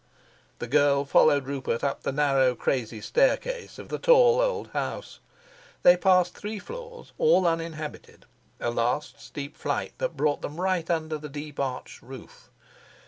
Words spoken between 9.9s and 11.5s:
that brought them right under the